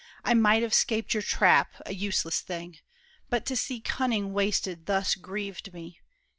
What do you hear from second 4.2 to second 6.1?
wasted thus grieved me.